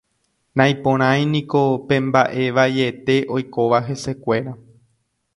[0.59, 1.59] Naiporãiniko
[1.91, 4.55] pe mbaʼe vaiete oikóva hesekuéra.